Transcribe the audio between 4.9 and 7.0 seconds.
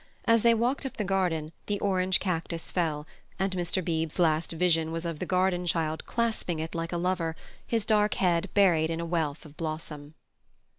was of the garden child clasping it like a